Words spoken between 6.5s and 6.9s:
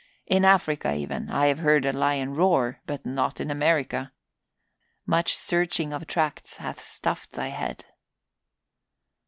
hath